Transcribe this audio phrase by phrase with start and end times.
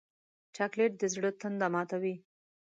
[0.55, 2.15] چاکلېټ د زړه تنده ماتوي.